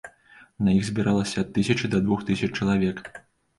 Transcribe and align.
На 0.67 0.73
іх 0.77 0.87
збіралася 0.87 1.45
ад 1.47 1.53
тысячы 1.59 1.91
да 1.93 2.01
двух 2.09 2.27
тысяч 2.33 2.51
чалавек. 2.59 3.07